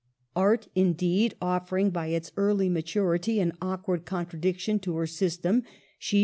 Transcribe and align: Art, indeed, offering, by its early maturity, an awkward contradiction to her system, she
Art, 0.35 0.67
indeed, 0.73 1.35
offering, 1.43 1.91
by 1.91 2.07
its 2.07 2.31
early 2.35 2.69
maturity, 2.69 3.39
an 3.39 3.51
awkward 3.61 4.03
contradiction 4.03 4.79
to 4.79 4.95
her 4.95 5.05
system, 5.05 5.61
she 5.99 6.19